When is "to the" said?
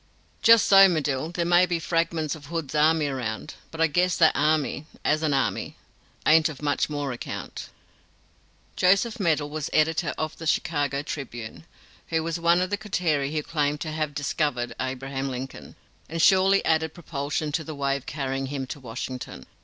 17.51-17.75